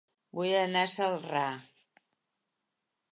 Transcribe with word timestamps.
Vull 0.37 0.53
anar 0.61 0.81
a 0.85 0.89
Celrà 0.93 1.43